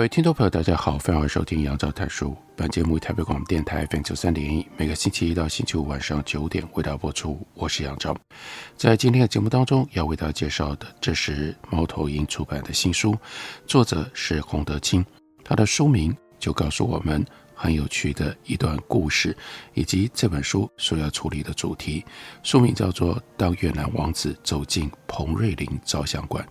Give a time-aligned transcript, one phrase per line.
[0.00, 2.34] 各位听众朋友，大家好，欢迎收听杨照谈书。
[2.56, 7.46] 本节目台北广播电台 FM 九三点一，每个星期一到星期五晚上九点为大家播出。
[7.52, 8.16] 我是杨照，
[8.78, 13.14] 在今天的节目当中要为大家介绍的，这是猫头鹰出版的新书，
[13.66, 15.04] 作者是洪德清。
[15.44, 17.22] 他的书名就告诉我们
[17.54, 19.36] 很有趣的一段故事，
[19.74, 22.02] 以及这本书所要处理的主题。
[22.42, 26.42] 书名叫做《当越南王子走进彭瑞麟照相馆》。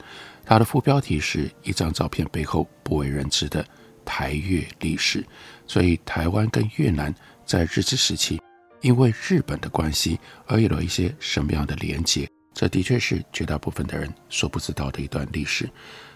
[0.49, 3.63] 它的副标题是一张照片背后不为人知的
[4.03, 5.23] 台越历史，
[5.67, 7.13] 所以台湾跟越南
[7.45, 8.41] 在日治时期
[8.81, 12.27] 因为日本的关系而有了一些什么样的连结？
[12.51, 15.69] 这的确是绝大部分的人所不知道的一段历史。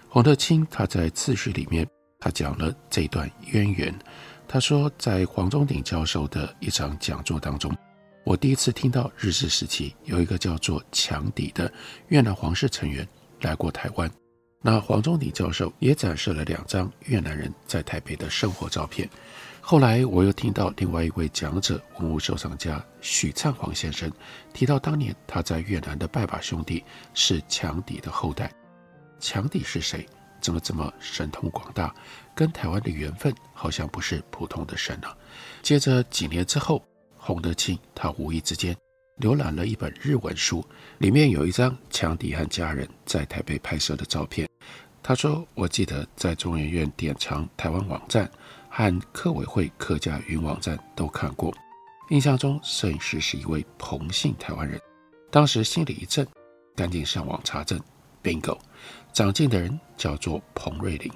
[0.10, 1.88] 洪德清他在自序里面
[2.20, 3.94] 他讲了这段渊源。
[4.48, 7.72] 他说，在黄宗鼎教授的一场讲座当中，
[8.24, 11.72] 我第一次听到日治时期有一个叫做强底的
[12.08, 13.08] 越南皇室成员
[13.42, 14.10] 来过台湾。
[14.66, 19.08] 那黄宗鼎教授也展示了两张越南人在台北的生活照片。
[19.60, 24.10] 后来我又听到另外一位讲者，文物收藏家许灿煌先生
[24.54, 26.82] 提到，当年他在越南的拜把兄弟
[27.14, 28.50] 是强敌的后代。
[29.20, 30.08] 强敌是谁？
[30.40, 31.94] 怎么这么神通广大？
[32.34, 35.14] 跟台湾的缘分好像不是普通的神啊。
[35.62, 36.82] 接着几年之后，
[37.18, 38.74] 洪德清他无意之间。
[39.22, 40.66] 浏览了一本日文书，
[40.98, 44.50] 里面有一张强敌和家人在台北拍摄的照片。
[45.04, 48.28] 他说：“我记得在中研院典藏台湾网站
[48.70, 51.54] 和客委会客家云网站都看过，
[52.10, 54.80] 印象中摄影师是一位彭姓台湾人。
[55.30, 56.26] 当时心里一震，
[56.74, 57.78] 赶紧上网查证
[58.24, 58.58] ，bingo，
[59.12, 61.12] 长进的人叫做彭瑞麟。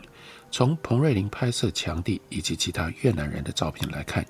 [0.52, 4.26] 从彭瑞麟拍摄强底以及其他越南人的照片来看，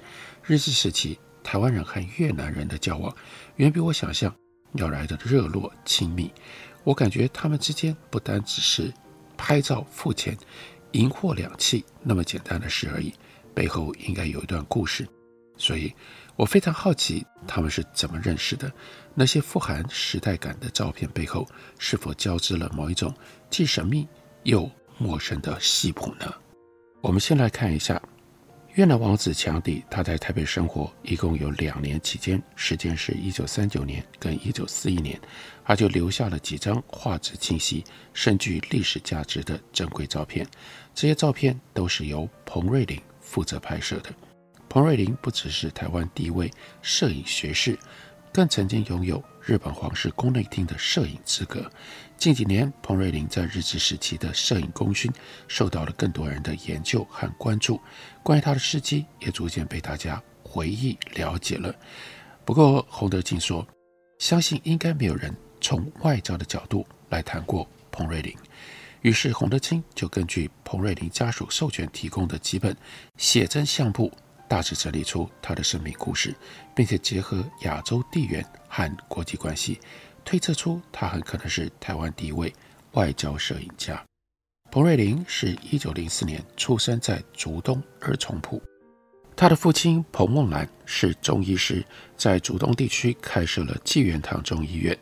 [0.45, 3.15] 日治时期。”台湾人和越南人的交往，
[3.55, 4.35] 远比我想象
[4.73, 6.29] 要来的热络亲密。
[6.83, 8.93] 我感觉他们之间不单只是
[9.37, 10.37] 拍照付钱、
[10.91, 13.13] 银货两讫那么简单的事而已，
[13.53, 15.07] 背后应该有一段故事。
[15.57, 15.93] 所以
[16.35, 18.71] 我非常好奇他们是怎么认识的。
[19.15, 21.47] 那些富含时代感的照片背后，
[21.79, 23.13] 是否交织了某一种
[23.49, 24.07] 既神秘
[24.43, 26.33] 又陌生的戏谱呢？
[27.01, 28.01] 我们先来看一下。
[28.77, 35.19] 越南王子强弟，他在台北生活一共有两年期间，时间是一九三九年跟一九四一年，
[35.65, 37.83] 他就留下了几张画质清晰、
[38.13, 40.45] 甚具历史价值的珍贵照片。
[40.93, 44.13] 这些照片都是由彭瑞麟负责拍摄的。
[44.69, 46.51] 彭瑞麟不只是台湾第一位
[46.83, 47.75] 摄影学士，
[48.31, 51.67] 更曾经拥有日本皇室宫内厅的摄影资格。
[52.17, 55.11] 近几年，彭瑞麟在日治时期的摄影功勋
[55.47, 57.79] 受到了更多人的研究和关注，
[58.23, 61.73] 关于他的事迹也逐渐被大家回忆了解了。
[62.43, 63.65] 不过，洪德清说，
[64.17, 68.35] 相信应该没有人从外交的角度来谈过彭瑞麟。
[69.03, 72.75] 于是，洪德清就根据彭瑞麟家属授权提供的几本
[73.17, 74.11] 写真相簿，
[74.49, 76.35] 大致整理出他的生命故事，
[76.75, 79.79] 并且结合亚洲地缘和国际关系。
[80.27, 82.53] 推测出他很可能是台湾第一位
[82.91, 84.03] 外交摄影家。
[84.69, 88.61] 彭瑞麟是一九零四年出生在竹东二重埔，
[89.37, 91.81] 他的父亲彭梦兰是中医师，
[92.17, 94.97] 在竹东地区开设了纪元堂中医院。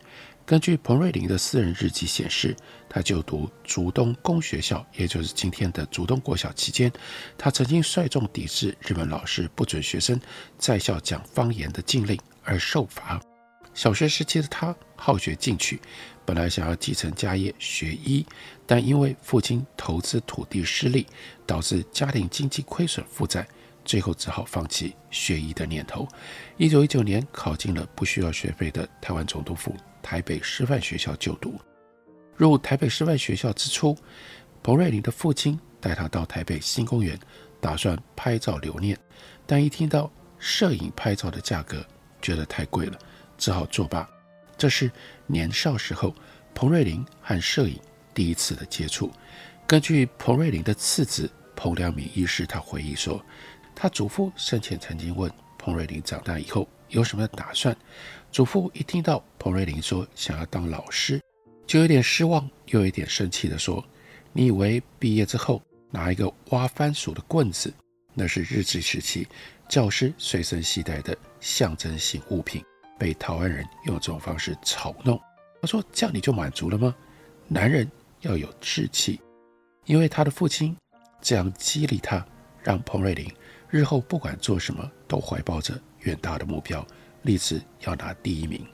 [0.46, 2.56] 根据彭瑞麟的私人日记显示，
[2.88, 6.92] 他就读竹东公学校，也就是今天的竹东国小期间，
[7.36, 10.22] 他曾经率众抵制日本老师不准学生
[10.60, 13.20] 在校讲方言的禁令而受罚。
[13.76, 15.80] 小学时期的他好学进取，
[16.24, 18.26] 本来想要继承家业学医，
[18.66, 21.06] 但因为父亲投资土地失利，
[21.46, 23.46] 导致家庭经济亏损负债，
[23.84, 26.08] 最后只好放弃学医的念头。
[26.56, 31.60] 一九一九年考进了不需要学费的台湾总督府台北师范学校就读。
[32.38, 33.96] 入台北师范学校之初，
[34.64, 37.20] 彭瑞麟的父亲带他到台北新公园，
[37.60, 38.98] 打算拍照留念，
[39.46, 41.86] 但一听到摄影拍照的价格，
[42.22, 42.98] 觉得太贵了。
[43.38, 44.10] 只好作罢。
[44.58, 44.92] 这是
[45.28, 46.16] 年少时候
[46.54, 47.80] 彭瑞麟和摄影
[48.14, 49.12] 第一次的接触。
[49.68, 53.24] 根据彭瑞麟的次子彭良明医师，他回忆说，
[53.74, 57.76] 他祖父生前曾经问彭瑞麟，长大以后有什么打算？
[58.32, 61.22] 祖父一听到彭瑞麟说想要当老师，
[61.66, 63.84] 就有点失望，又有点生气地说
[64.32, 67.74] ：“你以为毕业之后拿一个挖番薯的棍子，
[68.14, 69.28] 那是日治时期
[69.68, 72.64] 教师随身携带的象征性物品，
[72.98, 75.20] 被台湾人用这种方式嘲弄？”
[75.62, 76.96] 他说：“这样你就满足了吗？
[77.48, 77.90] 男人
[78.22, 79.20] 要有志气，
[79.86, 80.76] 因为他的父亲
[81.22, 82.26] 这样激励他，
[82.64, 83.32] 让彭瑞麟
[83.70, 86.86] 日后不管做什么都怀抱着远大的目标，
[87.24, 88.66] 立志要拿第一名。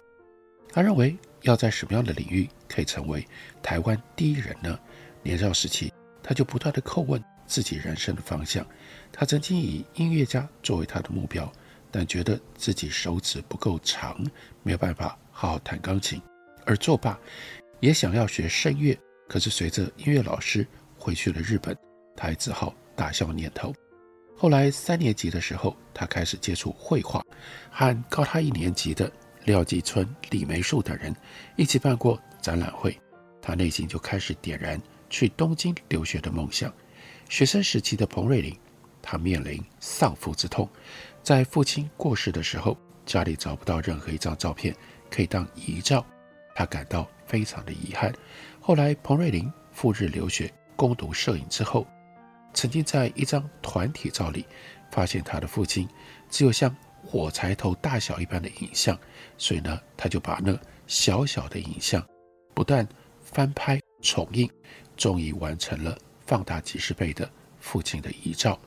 [0.73, 3.25] 他认为要在什么样的领域可以成为
[3.61, 4.79] 台湾第一人呢？
[5.21, 5.91] 年少时期
[6.23, 8.65] 他就不断地叩问自己人生的方向。
[9.11, 11.51] 他曾经以音乐家作为他的目标，
[11.91, 14.17] 但觉得自己手指不够长，
[14.63, 16.21] 没有办法好好弹钢琴。
[16.65, 17.19] 而作罢，
[17.79, 18.97] 也想要学声乐，
[19.27, 20.65] 可是随着音乐老师
[20.97, 21.75] 回去了日本，
[22.15, 23.73] 他还只好打消念头。
[24.37, 27.23] 后来三年级的时候，他开始接触绘画，
[27.69, 29.11] 和高他一年级的
[29.45, 31.15] 廖继春、李梅树等人
[31.57, 32.99] 一起办过展览会，
[33.41, 36.73] 他内心就开始点燃去东京留学的梦想。
[37.29, 38.57] 学生时期的彭瑞麟，
[39.01, 40.69] 他面临丧父之痛，
[41.23, 44.75] 在父亲过世的时候，家里找不到任何一张照片
[45.09, 46.05] 可以当遗照。
[46.53, 48.13] 他感到非常的遗憾。
[48.59, 51.87] 后来，彭瑞麟赴日留学攻读摄影之后，
[52.53, 54.45] 曾经在一张团体照里
[54.91, 55.87] 发现他的父亲
[56.29, 58.97] 只有像火柴头大小一般的影像，
[59.37, 60.57] 所以呢，他就把那
[60.87, 62.05] 小小的影像
[62.53, 62.87] 不断
[63.21, 64.49] 翻拍重印，
[64.97, 67.27] 终于完成了放大几十倍的
[67.59, 68.59] 父亲的遗照，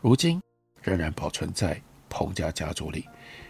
[0.00, 0.40] 如今
[0.82, 3.06] 仍然保存在彭家家族里。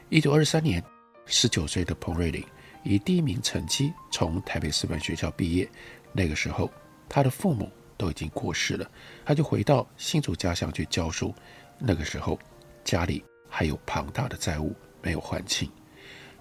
[0.09, 0.83] 一九二三年，
[1.27, 2.45] 十九岁的彭瑞麟。
[2.85, 5.69] 以第一名成绩从台北师范学校毕业，
[6.13, 6.71] 那个时候
[7.09, 8.89] 他的父母都已经过世了，
[9.25, 11.35] 他就回到新竹家乡去教书。
[11.79, 12.39] 那个时候
[12.85, 15.71] 家里还有庞大的债务没有还清。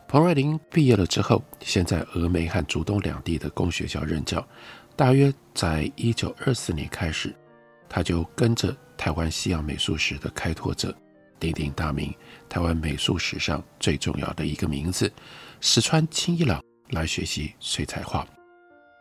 [0.08, 4.48] 彭瑞麟毕业了之后，先在峨眉和竹东两地的公学校任教，
[4.96, 7.36] 大约在一九二四年开始，
[7.90, 10.96] 他就跟着台湾西洋美术史的开拓者，
[11.40, 12.14] 鼎鼎大名，
[12.50, 15.12] 台湾美术史上最重要的一个名字。
[15.62, 18.28] 石川钦一郎来学习水彩画。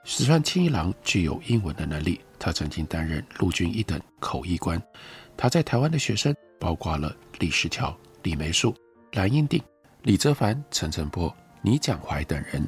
[0.05, 4.81] 石川钦一郎具有英文的能力，他曾经担任陆军一等口译官。
[5.37, 8.75] 他在台湾的学生包括了李石桥、李梅树、
[9.12, 9.61] 蓝荫定、
[10.03, 12.67] 李泽凡、陈澄波、倪蒋怀等人。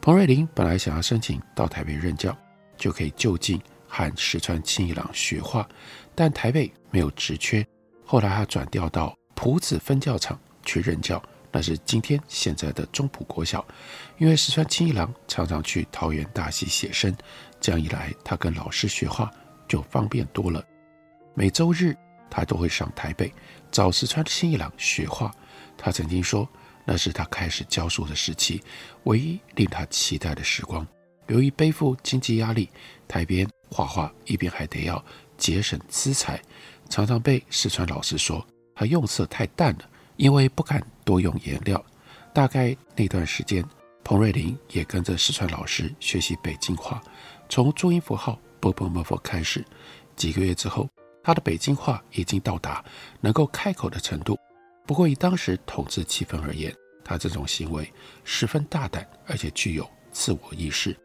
[0.00, 2.36] 彭瑞麟本来想要申请到台北任教，
[2.76, 5.68] 就可以就近和石川钦一郎学画，
[6.14, 7.66] 但台北没有职缺。
[8.06, 11.22] 后来他转调到朴子分教场去任教。
[11.52, 13.66] 那是今天现在的中埔国小，
[14.18, 17.16] 因为石川钦一郎常常去桃园大溪写生，
[17.60, 19.30] 这样一来，他跟老师学画
[19.66, 20.62] 就方便多了。
[21.32, 21.96] 每周日
[22.28, 23.32] 他都会上台北
[23.70, 25.34] 找石川钦一郎学画。
[25.78, 26.46] 他曾经说，
[26.84, 28.62] 那是他开始教书的时期
[29.04, 30.86] 唯一令他期待的时光。
[31.28, 32.68] 由于背负经济压力，
[33.08, 35.02] 他一边画画一边还得要
[35.38, 36.38] 节省资财，
[36.88, 38.44] 常常被四川老师说
[38.74, 41.84] 他用色太淡了，因为不敢多用颜料。
[42.32, 43.64] 大概那段时间，
[44.04, 47.02] 彭瑞林也跟着四川老师学习北京话，
[47.48, 49.64] 从注音符号 “Bobo Mofo” 开始。
[50.14, 50.88] 几个月之后，
[51.22, 52.84] 他的北京话已经到达
[53.20, 54.38] 能够开口的程度。
[54.86, 60.96] 不过以当时统治气氛而言，他这种行为十分大胆，而且具有自我意识。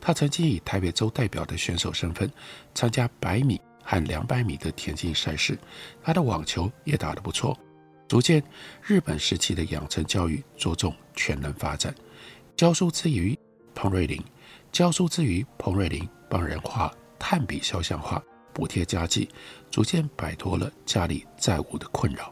[0.00, 2.30] 他曾经以台北州代表的选手身份
[2.74, 3.60] 参加百米。
[3.82, 5.58] 和两百米的田径赛事，
[6.02, 7.58] 他的网球也打得不错。
[8.08, 8.42] 逐渐，
[8.82, 11.94] 日本时期的养成教育着重全能发展。
[12.54, 13.38] 教书之余，
[13.74, 14.22] 彭瑞麟
[14.70, 18.22] 教书之余，彭瑞麟帮人画炭笔肖像画，
[18.52, 19.30] 补贴家计，
[19.70, 22.30] 逐渐摆脱了家里债务的困扰。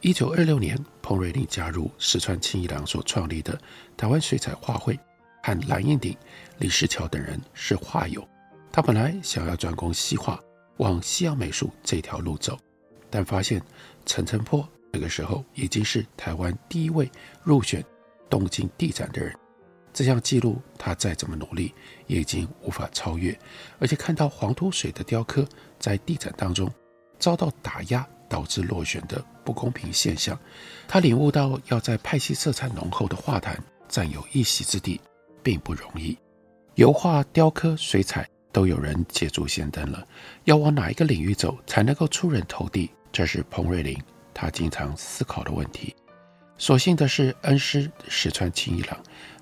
[0.00, 3.60] 一九二六年，彭瑞麟加入石川钦一郎所创立的
[3.96, 4.98] 台湾水彩画会，
[5.42, 6.16] 和蓝荫鼎、
[6.58, 8.26] 李石樵等人是画友。
[8.72, 10.40] 他本来想要专攻西画，
[10.78, 12.58] 往西洋美术这条路走，
[13.08, 13.62] 但发现
[14.04, 14.68] 陈澄波。
[14.90, 17.10] 那个时候已经是台湾第一位
[17.44, 17.84] 入选
[18.30, 19.36] 东京地展的人，
[19.92, 21.74] 这项记录他再怎么努力
[22.06, 23.38] 也已经无法超越。
[23.78, 25.46] 而且看到黄土水的雕刻
[25.78, 26.72] 在地展当中
[27.18, 30.36] 遭到打压，导致落选的不公平现象，
[30.88, 34.98] 他领悟到要在派系色彩浓厚的画坛占有一席之地
[35.42, 36.16] 并不容易。
[36.76, 40.06] 油画、雕刻、水彩都有人捷足先登了，
[40.44, 42.90] 要往哪一个领域走才能够出人头地？
[43.12, 43.98] 这是彭瑞麟。
[44.34, 45.96] 他经常思考的问题。
[46.56, 48.96] 所幸的是，恩师石川清一郎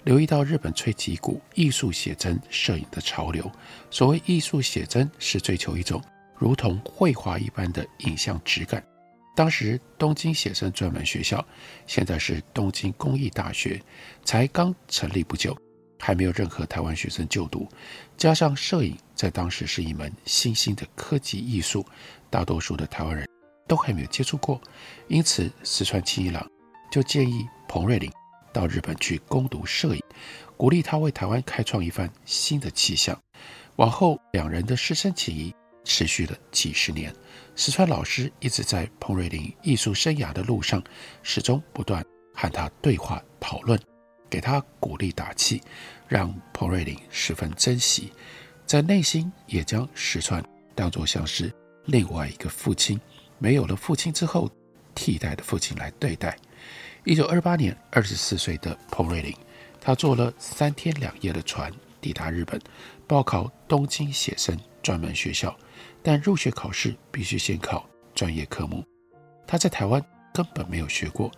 [0.05, 3.51] 留意到日本吹起一股艺术写真摄影的潮流。
[3.91, 6.03] 所谓艺术写真，是追求一种
[6.35, 8.83] 如同绘画一般的影像质感。
[9.35, 11.47] 当时东京写生专门学校，
[11.87, 13.79] 现在是东京工艺大学，
[14.25, 15.55] 才刚成立不久，
[15.99, 17.69] 还没有任何台湾学生就读。
[18.17, 21.85] 加上摄影在当时是一门新兴的科技艺术，
[22.31, 23.29] 大多数的台湾人
[23.67, 24.61] 都还没有接触过，
[25.09, 26.47] 因此石川钦一郎
[26.91, 28.11] 就建议彭瑞麟
[28.53, 30.03] 到日本去攻读摄影，
[30.57, 33.19] 鼓励他为台湾开创一番新的气象。
[33.76, 37.15] 往后两人的师生情谊持续了几十年。
[37.55, 40.83] 石川老师一直在彭瑞麟艺术生涯的路上，
[41.23, 43.79] 始终不断和他对话讨论，
[44.28, 45.62] 给他鼓励打气，
[46.09, 48.12] 让彭瑞麟十分珍惜，
[48.66, 51.52] 在内心也将石川当作像是
[51.85, 53.00] 另外一个父亲，
[53.38, 54.50] 没有了父亲之后
[54.95, 56.37] 替代的父亲来对待。
[57.04, 59.35] 一九二八年，二十四岁的彭瑞麟，
[59.80, 62.61] 他坐了三天两夜的船抵达日本，
[63.06, 65.56] 报考东京写生专门学校。
[66.02, 68.85] 但入学考试必须先考专业科目，
[69.47, 71.30] 他在台湾根本没有学过，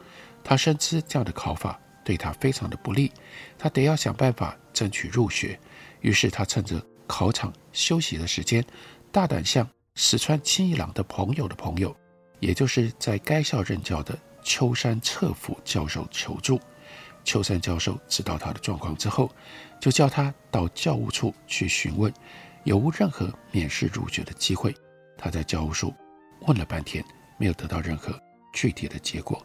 [0.44, 3.12] 他深知这样的考法对他非常的不利，
[3.58, 5.60] 他得要想办法争取入学。
[6.00, 8.64] 于是他趁着考场休息的时间，
[9.12, 11.94] 大胆向石川钦一郎的朋友的朋友，
[12.40, 16.58] 也就是在该校任教的秋山彻辅教授求助。
[17.24, 19.30] 秋山教授知道他的状况之后，
[19.78, 22.10] 就叫他到教务处去询问。
[22.64, 24.74] 有无任何免试入学的机会？
[25.18, 25.92] 他在教务处
[26.46, 27.04] 问了半天，
[27.36, 28.18] 没有得到任何
[28.54, 29.44] 具体的结果。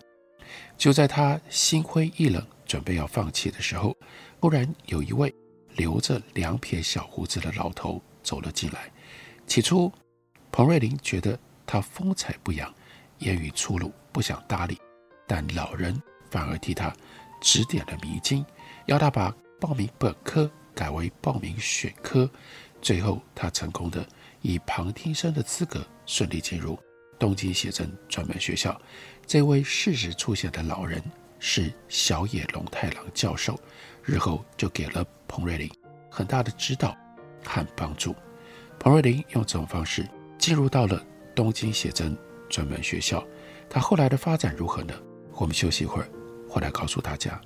[0.77, 3.95] 就在他心灰意冷，准备要放弃的时候，
[4.39, 5.33] 忽然有一位
[5.75, 8.91] 留着两撇小胡子的老头走了进来。
[9.45, 9.91] 起初，
[10.51, 12.73] 彭瑞麟觉得他风采不扬，
[13.19, 14.77] 言语粗鲁，不想搭理。
[15.27, 16.93] 但老人反而替他
[17.41, 18.45] 指点了迷津，
[18.85, 22.29] 要他把报名本科改为报名选科。
[22.81, 24.05] 最后，他成功的
[24.41, 26.77] 以旁听生的资格顺利进入
[27.17, 28.79] 东京写真专门学校。
[29.25, 31.01] 这位适时出现的老人
[31.45, 33.59] 是小野龙太郎教授，
[34.01, 35.69] 日后就给了彭瑞麟
[36.09, 36.95] 很大的指导
[37.43, 38.15] 和帮助。
[38.79, 40.07] 彭瑞麟用这种方式
[40.39, 42.17] 进入到了东京写真
[42.49, 43.21] 专门学校。
[43.69, 44.93] 他后来的发展如何呢？
[45.33, 46.07] 我们休息一会儿，
[46.47, 47.39] 回来告诉大家。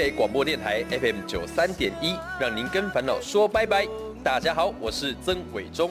[0.00, 3.86] 北广播电台 FM 九三点一，让您跟烦恼说拜拜。
[4.24, 5.90] 大家好，我是曾伟忠。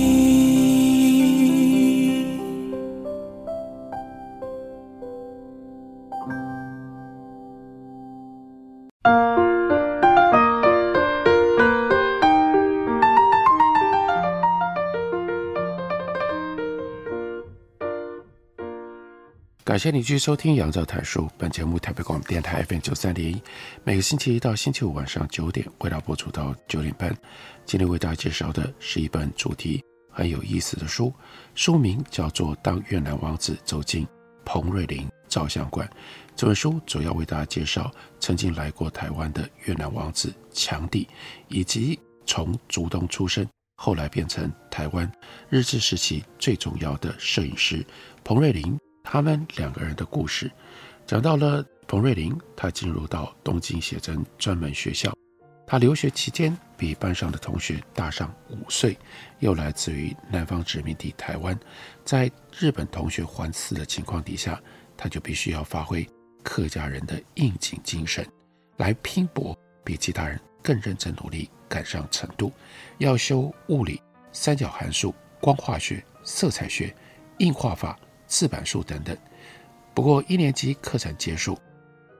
[19.71, 21.21] 感谢你继续收听《杨照谈书》。
[21.37, 23.41] 本节目台北广播电台 FM 九三点一，
[23.85, 27.15] 每个星期一到星期五晚上九点，为大家播出到九点半。
[27.65, 31.13] 今天为大家介绍的是一本主题很有意思的书，
[31.55, 34.05] 书名叫做《当越南王子走进
[34.43, 35.87] 彭瑞麟照相馆》。
[36.35, 41.07] 这本书主要为大家介绍曾经来过台湾的越南王子强弟，
[41.47, 43.47] 以及从竹东出生，
[43.77, 45.09] 后来变成台湾
[45.47, 47.81] 日治时期最重要的摄影师
[48.21, 48.77] 彭瑞麟。
[49.11, 50.49] 他们两个人的故事，
[51.05, 55.13] 讲到了彭瑞麟，他进入到东京写真专门学校，
[55.67, 58.97] 他留学期间比班上的同学大上五岁，
[59.39, 61.59] 又来自于南方殖民地台湾，
[62.05, 64.57] 在日本同学环伺的情况底下，
[64.95, 66.07] 他就必须要发挥
[66.41, 68.25] 客家人的应景精神，
[68.77, 69.53] 来拼搏，
[69.83, 72.49] 比其他人更认真努力赶上程度，
[72.99, 74.01] 要修物理、
[74.31, 76.95] 三角函数、光化学、色彩学、
[77.39, 77.99] 硬画法。
[78.31, 79.15] 字板术等等，
[79.93, 81.59] 不过一年级课程结束，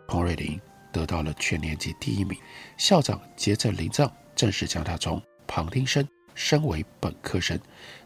[0.10, 0.60] 彭瑞麟
[0.92, 2.38] 得到了全年级第一名，
[2.78, 7.58] 校长结正麟藏正式将他从旁听生升为本科生。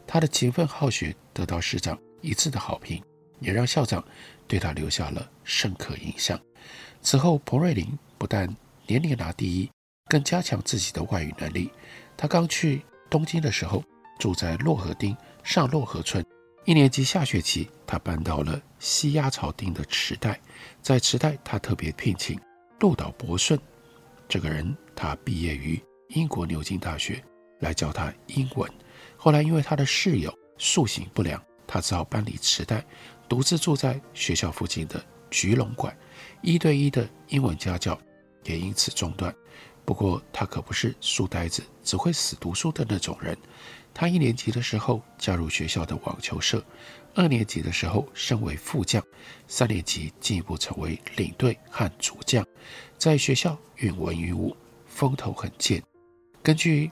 [0.06, 3.02] 他的勤奋好学得到师长一致的好评，
[3.40, 4.02] 也让校长
[4.46, 6.40] 对他留下了深刻印象。
[7.02, 8.48] 此后，彭瑞麟不但
[8.86, 9.68] 年年拿第一，
[10.06, 11.72] 更加强自己的外语能力。
[12.16, 13.82] 他刚去东京的时候，
[14.16, 16.24] 住在洛河町上洛河村。
[16.66, 20.40] 一年级下学期，他搬到了西鸭草町的池袋。
[20.82, 22.36] 在池袋，他特别聘请
[22.80, 23.58] 鹿岛博顺
[24.28, 27.22] 这个人，他毕业于英国牛津大学，
[27.60, 28.68] 来教他英文。
[29.16, 32.84] 后来，因为他的室友宿行不良，他只好搬离池袋，
[33.28, 35.96] 独自住在学校附近的菊龙馆。
[36.42, 37.96] 一对一的英文家教
[38.42, 39.32] 也因此中断。
[39.84, 43.38] 不过，他可不是书呆子，只会死读书的那种人。
[43.98, 46.62] 他一年级的时候加入学校的网球社，
[47.14, 49.02] 二年级的时候升为副将，
[49.48, 52.46] 三年级进一步成为领队和主将，
[52.98, 55.82] 在学校允文允武，风头很健。
[56.42, 56.90] 根据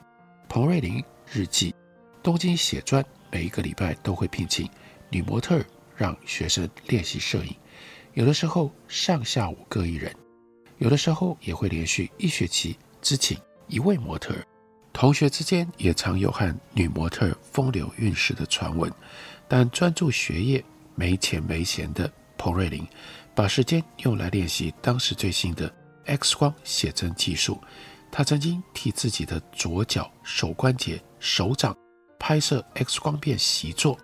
[0.49, 1.75] 彭瑞麟日记，
[2.23, 4.67] 东京写专每一个礼拜都会聘请
[5.11, 7.55] 女模特儿让学生练习摄影，
[8.15, 10.11] 有的时候上下午各一人，
[10.79, 14.43] 有的时候也会连续一学期只请一位模特儿。
[14.95, 18.89] 同学之间也常有和女模特风流韵事的传闻，
[19.45, 20.63] 但专注学业、
[20.95, 22.87] 没钱没闲的彭瑞麟，
[23.35, 25.69] 把时间用来练习当时最新的
[26.05, 27.61] X 光写真技术。
[28.09, 31.75] 他曾经替自己的左脚手关节、手掌
[32.17, 33.99] 拍摄 X 光片习作，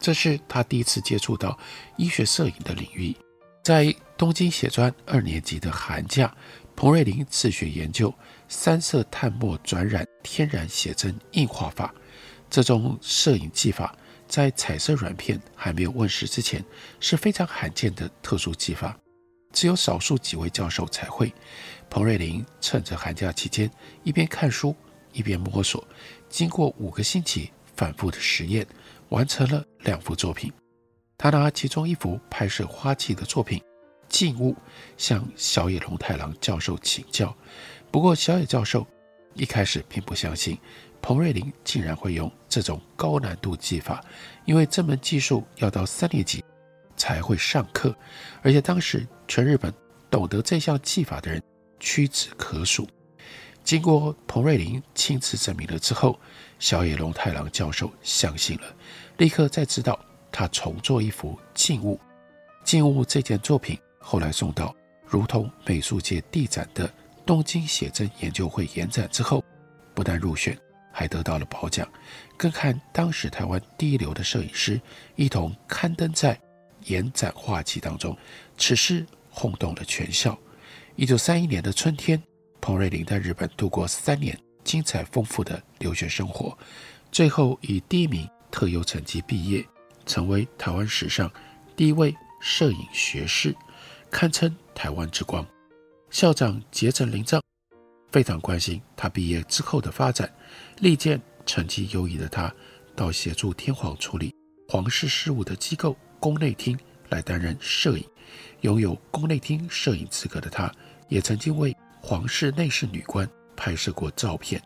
[0.00, 1.56] 这是他第一次接触到
[1.96, 3.16] 医学摄影的领域。
[3.62, 6.34] 在东京写专二年级的寒假，
[6.74, 8.12] 彭瑞麟自学研究。
[8.52, 11.92] 三色炭墨转染天然写真印画法，
[12.50, 13.96] 这种摄影技法
[14.28, 16.62] 在彩色软片还没有问世之前
[17.00, 18.94] 是非常罕见的特殊技法，
[19.54, 21.32] 只有少数几位教授才会。
[21.88, 23.70] 彭瑞麟趁着寒假期间，
[24.04, 24.76] 一边看书
[25.12, 25.82] 一边摸索，
[26.28, 28.66] 经过五个星期反复的实验，
[29.08, 30.52] 完成了两幅作品。
[31.16, 33.58] 他拿其中一幅拍摄花季的作品
[34.10, 34.52] 《静物》
[34.98, 37.34] 向小野龙太郎教授请教。
[37.92, 38.86] 不过，小野教授
[39.34, 40.58] 一开始并不相信
[41.02, 44.02] 彭瑞麟竟然会用这种高难度技法，
[44.46, 46.42] 因为这门技术要到三年级
[46.96, 47.94] 才会上课，
[48.40, 49.70] 而且当时全日本
[50.10, 51.42] 懂得这项技法的人
[51.78, 52.88] 屈指可数。
[53.62, 56.18] 经过彭瑞麟亲自证明了之后，
[56.58, 58.74] 小野龙太郎教授相信了，
[59.18, 60.00] 立刻再指导
[60.32, 61.96] 他重做一幅《静物》。
[62.64, 64.74] 《静物》这件作品后来送到
[65.06, 66.90] 如同美术界地展的。
[67.32, 69.42] 东京写真研究会延展之后，
[69.94, 70.54] 不但入选，
[70.92, 71.90] 还得到了褒奖，
[72.36, 74.78] 更和当时台湾第一流的摄影师
[75.16, 76.38] 一同刊登在
[76.84, 78.14] 延展画集当中。
[78.58, 80.38] 此事轰动了全校。
[80.94, 82.22] 一九三一年的春天，
[82.60, 86.54] 彭瑞麟在日本度过三年精彩丰富的留学生活，
[87.10, 89.66] 最后以第一名特优成绩毕业，
[90.04, 91.32] 成为台湾史上
[91.74, 93.56] 第一位摄影学士，
[94.10, 95.42] 堪称台湾之光。
[96.12, 97.42] 校长结正麟藏
[98.10, 100.30] 非常关心他毕业之后的发展，
[100.80, 102.54] 力荐成绩优异的他
[102.94, 104.30] 到协助天皇处理
[104.68, 108.04] 皇室事务的机构宫内厅来担任摄影。
[108.60, 110.70] 拥有宫内厅摄影资格的他，
[111.08, 114.62] 也曾经为皇室内侍女官拍摄过照片。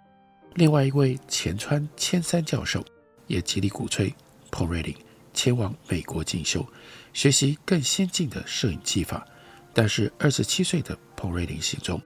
[0.54, 2.84] 另外一位前川千三教授
[3.28, 4.12] 也极力鼓吹
[4.50, 4.92] 彭瑞麟
[5.32, 6.66] 前往美国进修，
[7.12, 9.24] 学习更先进的摄影技法。
[9.72, 12.00] 但是二十七岁的彭瑞麟心中，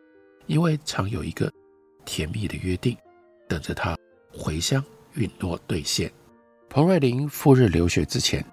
[0.47, 1.53] 因为常有一个
[2.05, 2.97] 甜蜜的约定，
[3.49, 3.97] 等着他
[4.33, 4.83] 回乡
[5.15, 6.11] 允诺兑现。
[6.69, 8.45] 彭瑞麟赴日留学之前，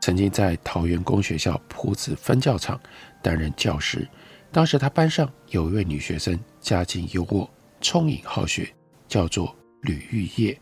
[0.00, 2.80] 曾经在桃园公学校朴子分教场
[3.22, 4.08] 担任教师。
[4.50, 7.46] 当时他班上有一位女学生，家境优渥，
[7.82, 8.66] 聪颖好学，
[9.06, 10.58] 叫做吕玉叶。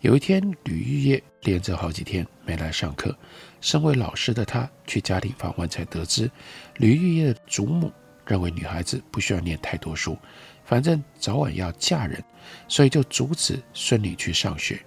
[0.00, 3.14] 有一天，吕玉叶连着好几天没来上课。
[3.60, 6.30] 身为老师的他去家庭访问，才得知
[6.76, 7.92] 吕玉叶的祖母
[8.26, 10.16] 认为女孩子不需要念太多书，
[10.64, 12.22] 反正早晚要嫁人，
[12.68, 14.80] 所以就阻止孙女去上学。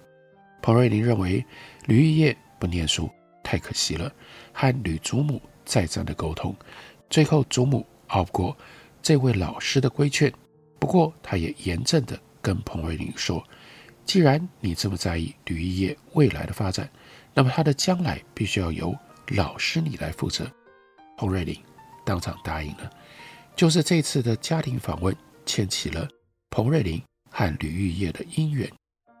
[0.60, 1.44] 彭瑞麟认为
[1.86, 3.10] 吕玉叶不念书
[3.42, 4.12] 太可惜了，
[4.52, 6.54] 和吕祖母再三的沟通，
[7.08, 8.56] 最后祖母拗不过
[9.02, 10.32] 这位老师的规劝，
[10.78, 13.42] 不过他也严正的跟彭瑞麟说
[14.04, 16.88] ：“既然你这么在意吕玉叶未来的发展。”
[17.34, 18.92] 那么他的将来必须要由
[19.28, 20.50] 老师你来负责。
[21.16, 21.56] 彭瑞麟
[22.04, 22.90] 当场答应了。
[23.58, 25.12] 就是这次的家庭访问
[25.44, 26.08] 牵起了
[26.48, 28.70] 彭瑞麟和吕玉叶的姻缘。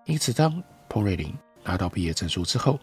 [0.06, 2.78] 因此，当彭瑞麟拿到毕业证书之后，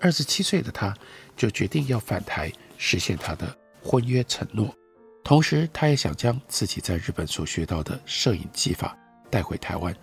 [0.00, 0.92] 二十七岁的他
[1.36, 4.74] 就决定要返台实现他的婚约承诺。
[5.22, 8.98] 同时，他也想将自己在日本所学到的摄影技法
[9.30, 9.94] 带回台湾，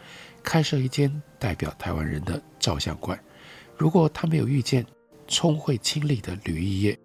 [0.41, 3.21] 开设一间代表台湾人的照相馆。
[3.77, 4.85] 如果他没有遇见
[5.27, 6.97] 聪慧清丽的吕玉叶，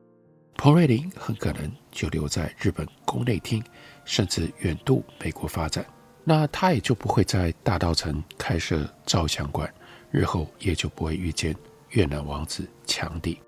[0.60, 3.62] 彭瑞麟很可能就留在日本宫内厅，
[4.04, 5.86] 甚至远渡美国发展。
[6.24, 9.72] 那他也就不会在大稻埕开设照相馆，
[10.10, 11.54] 日后也就不会遇见
[11.90, 13.40] 越南王子强弟。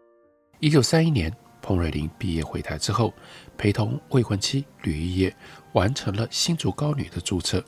[0.61, 3.13] 一九三一年，彭瑞麟毕业回台之后，
[3.59, 5.37] 陪同未婚妻吕玉叶
[5.73, 7.63] 完成了新竹高女的注册。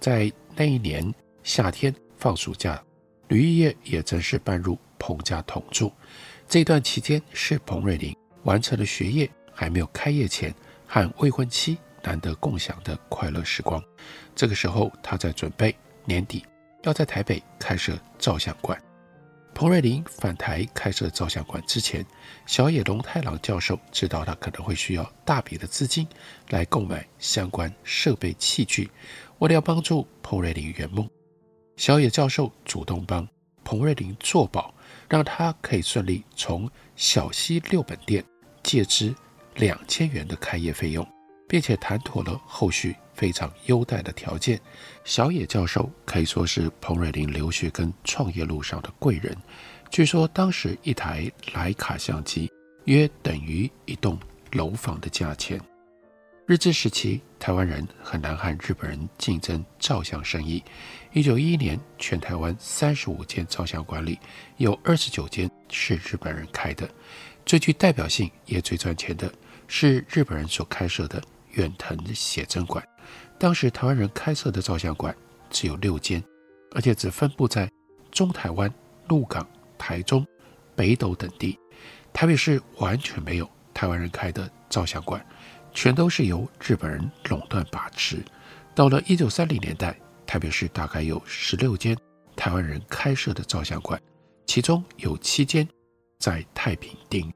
[0.00, 2.82] 在那一年夏天放暑假，
[3.28, 5.92] 吕玉叶也正式搬入彭家同住。
[6.48, 8.12] 这段期间是彭瑞麟
[8.44, 10.54] 完成了学业还没有开业前
[10.86, 13.82] 和未婚妻难得共享的快乐时光。
[14.34, 16.44] 这个时候，他在准备年底
[16.82, 18.80] 要在台北开设照相馆。
[19.52, 22.06] 彭瑞麟返台开设照相馆之前，
[22.46, 26.06] 小野龙太郎教授知道他可能会需要大笔的资金
[26.50, 28.90] 来购买相关设备器具。
[29.40, 31.06] 为了要帮助彭瑞麟圆梦，
[31.76, 33.28] 小野教授主动帮
[33.64, 34.72] 彭瑞麟作保，
[35.08, 38.24] 让他可以顺利从小西六本店
[38.62, 39.14] 借支
[39.56, 41.06] 两千元的开业费用，
[41.48, 42.94] 并且谈妥了后续。
[43.12, 44.58] 非常优待的条件，
[45.04, 49.36] 小野教授可以说是彭瑞麟留学跟创业路上的贵人。
[49.90, 52.50] 据说当时一台徕卡相机
[52.86, 54.18] 约等于一栋
[54.52, 55.60] 楼房的价钱。
[56.46, 60.64] 日治时期，台湾人很难和日本人竞争照相生意。
[61.12, 64.18] 一九一一年，全台湾三十五间照相馆里
[64.56, 66.88] 有二十九间是日本人开的，
[67.50, 69.28] 最具代表性也最赚钱的
[69.66, 71.20] 是日本人所开设的
[71.54, 72.80] 远藤写真馆。
[73.40, 75.12] 当时台湾人开设的照相馆
[75.50, 76.22] 只有六间，
[76.70, 77.68] 而且只分布在
[78.12, 78.72] 中台湾、
[79.08, 79.44] 鹿港、
[79.76, 80.24] 台中、
[80.76, 81.58] 北斗等地。
[82.12, 85.20] 台北市完全没有台湾人开的照相馆，
[85.72, 88.22] 全都是由日本人垄断把持。
[88.76, 91.98] 到了一九三零年代，台北市大概有十六间
[92.36, 94.00] 台湾人开设的照相馆，
[94.46, 95.68] 其中有七间
[96.20, 97.28] 在太平町。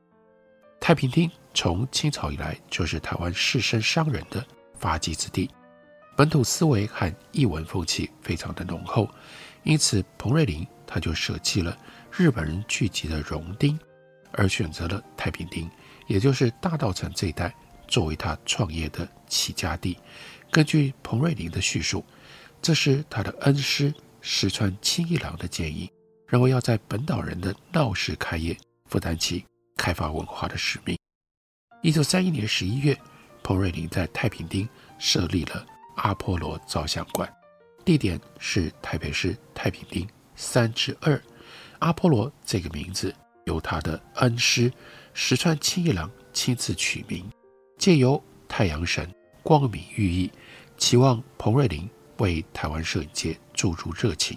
[0.84, 4.44] 太平町从清朝以来就是台湾士绅商人的
[4.74, 5.48] 发迹之地。
[6.14, 9.08] 本土思维和艺文风气非常的浓厚，
[9.62, 11.74] 因此彭瑞麟他就舍弃了
[12.12, 13.78] 日本人聚集的荣町，
[14.32, 15.70] 而选择了太平町，
[16.06, 17.54] 也就是大稻埕这一带
[17.88, 19.96] 作为他创业的起家地。
[20.50, 22.04] 根据彭瑞麟的叙述，
[22.60, 25.90] 这是他的恩师石川清一郎的建议，
[26.28, 28.54] 认为要在本岛人的闹市开业，
[28.90, 30.96] 负担起开发文化的使命。
[31.82, 32.98] 一九三一年十一月，
[33.42, 35.66] 彭瑞麟在太平町设立了。
[35.96, 37.32] 阿波罗照相馆，
[37.84, 41.22] 地点是台北市太平町三之二。
[41.78, 44.72] 阿波罗这个名字由他的恩师
[45.12, 47.24] 石川钦一郎亲自取名，
[47.78, 49.08] 借由太阳神
[49.42, 50.32] 光明寓意，
[50.76, 54.36] 期望彭瑞麟为台湾摄影界注入热情。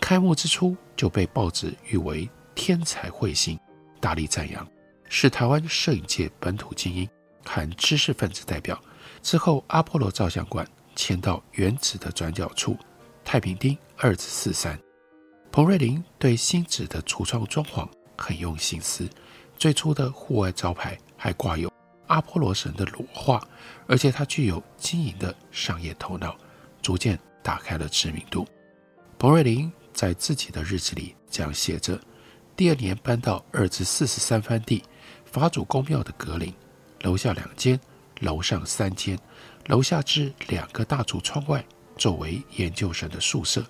[0.00, 3.58] 开幕之初就被报纸誉为天才彗星，
[4.00, 4.66] 大力赞扬，
[5.08, 7.08] 是台湾摄影界本土精英
[7.44, 8.80] 和知识分子代表。
[9.22, 10.66] 之后，阿波罗照相馆。
[10.96, 12.76] 迁到原址的转角处，
[13.24, 14.78] 太平町二子四三。
[15.50, 19.08] 彭瑞麟对新址的橱窗装潢很用心思，
[19.56, 21.72] 最初的户外招牌还挂有
[22.08, 23.40] 阿波罗神的裸画，
[23.86, 26.36] 而且他具有经营的商业头脑，
[26.82, 28.46] 逐渐打开了知名度。
[29.16, 31.98] 彭瑞麟在自己的日子里这样写着：
[32.60, 34.84] 第二年搬到二至四十三番地
[35.24, 36.52] 法主公庙的阁邻，
[37.00, 37.80] 楼下两间，
[38.18, 39.18] 楼上三间。
[39.68, 41.64] 楼下置两个大橱窗外，
[41.96, 43.62] 作为研究生的宿舍；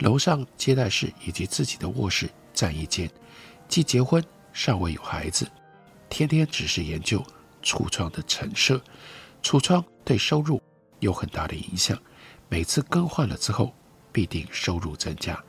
[0.00, 3.08] 楼上接待室以及自己的卧室占一间。
[3.68, 4.20] 既结婚，
[4.52, 5.48] 尚未有孩子，
[6.10, 7.24] 天天只是研究
[7.62, 8.82] 橱窗的陈设。
[9.40, 10.60] 橱窗对收入
[10.98, 11.96] 有很大的影响，
[12.48, 13.72] 每次更换了之后，
[14.10, 15.40] 必定收入增加。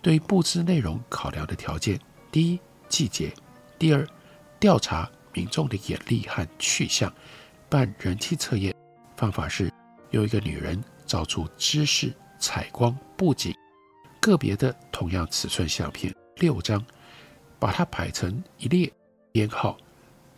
[0.00, 1.98] 对布置内容考量的条件：
[2.36, 3.30] 第一，季节；
[3.78, 4.06] 第二，
[4.60, 7.10] 调查民众的眼力和去向，
[7.66, 8.76] 办人气测验。
[9.16, 9.72] 方法是，
[10.10, 13.54] 有一个女人照出知识采光布景，
[14.20, 16.84] 个别的同样尺寸相片六张，
[17.58, 18.92] 把它摆成一列
[19.32, 19.78] 编号，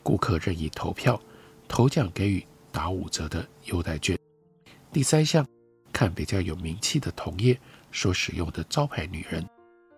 [0.04, 1.20] 顾客任意投票，
[1.66, 4.16] 头奖给予打五折的优待券。
[4.92, 5.44] 第三项，
[5.92, 7.58] 看比较有名气的同业
[7.90, 9.44] 所使用的招牌女人，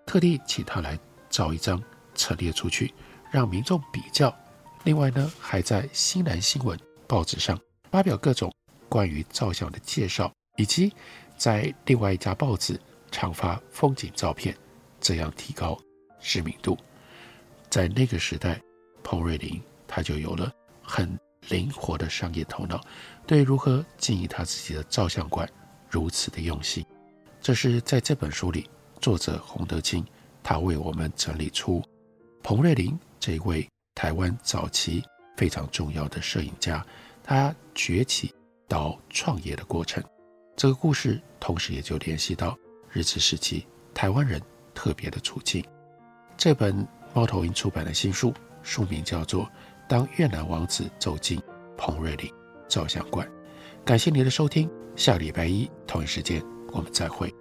[0.06, 0.98] 特地请她来
[1.30, 1.82] 照一张
[2.14, 2.92] 陈列出去，
[3.30, 4.36] 让民众比较。
[4.84, 7.58] 另外呢，还在新南新闻报纸上
[7.90, 8.52] 发表各种。
[8.88, 10.92] 关于照相的介绍，以及
[11.36, 12.76] 在另外一家报纸
[13.12, 14.52] 常发风景照片，
[15.00, 15.78] 这样提高
[16.20, 16.76] 知名度。
[17.68, 18.60] 在那个时代，
[19.04, 21.16] 彭瑞麟他就有了很
[21.50, 22.80] 灵活的商业头脑，
[23.28, 25.48] 对如何经营他自己的照相馆
[25.88, 26.84] 如此的用心。
[27.40, 28.68] 这是在这本书里，
[29.00, 30.04] 作者洪德清
[30.42, 31.82] 他为我们整理出
[32.42, 35.02] 彭瑞麟这一位台湾早期
[35.36, 36.84] 非常重要的摄影家，
[37.22, 38.34] 他崛起
[38.68, 40.02] 到创业的过程。
[40.56, 42.56] 这个故事同时也就联系到
[42.90, 44.40] 日治时期台湾人
[44.74, 45.64] 特别的处境。
[46.36, 49.44] 这本猫头鹰出版的新书，书名叫做
[49.88, 51.40] 《当越南王子走进
[51.76, 52.30] 彭瑞麟
[52.68, 53.26] 照相馆》。
[53.84, 57.34] 感谢您的收听，下礼拜一同一时间我们再会。